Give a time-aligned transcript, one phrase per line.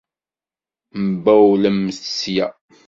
[1.05, 2.47] Mbawlemt sya.